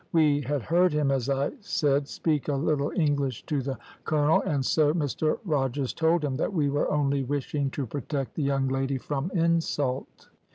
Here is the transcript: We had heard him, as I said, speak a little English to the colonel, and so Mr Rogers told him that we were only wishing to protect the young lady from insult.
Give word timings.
We 0.11 0.41
had 0.41 0.63
heard 0.63 0.93
him, 0.93 1.11
as 1.11 1.29
I 1.29 1.51
said, 1.61 2.07
speak 2.07 2.47
a 2.47 2.55
little 2.55 2.91
English 2.95 3.45
to 3.45 3.61
the 3.61 3.77
colonel, 4.03 4.41
and 4.41 4.65
so 4.65 4.95
Mr 4.95 5.37
Rogers 5.45 5.93
told 5.93 6.25
him 6.25 6.37
that 6.37 6.51
we 6.53 6.71
were 6.71 6.89
only 6.89 7.21
wishing 7.23 7.69
to 7.69 7.85
protect 7.85 8.33
the 8.33 8.41
young 8.41 8.67
lady 8.67 8.97
from 8.97 9.29
insult. 9.35 10.29